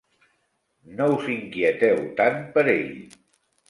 [0.95, 2.95] No us inquieteu tant per ell.